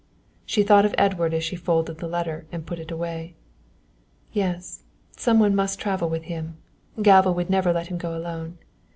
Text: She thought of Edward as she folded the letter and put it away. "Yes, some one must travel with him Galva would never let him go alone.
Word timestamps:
She 0.47 0.63
thought 0.63 0.83
of 0.83 0.95
Edward 0.97 1.31
as 1.31 1.43
she 1.43 1.55
folded 1.55 1.99
the 1.99 2.07
letter 2.07 2.47
and 2.51 2.65
put 2.65 2.79
it 2.79 2.89
away. 2.89 3.35
"Yes, 4.33 4.81
some 5.15 5.39
one 5.39 5.55
must 5.55 5.79
travel 5.79 6.09
with 6.09 6.23
him 6.23 6.57
Galva 7.03 7.31
would 7.31 7.51
never 7.51 7.71
let 7.71 7.89
him 7.89 7.99
go 7.99 8.17
alone. 8.17 8.57